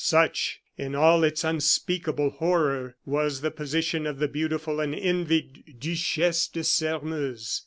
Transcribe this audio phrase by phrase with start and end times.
[0.03, 6.47] Such, in all its unspeakable horror, was the position of the beautiful and envied Duchesse
[6.47, 7.59] de Sairmeuse.